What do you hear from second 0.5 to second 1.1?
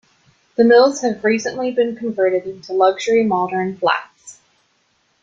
The mills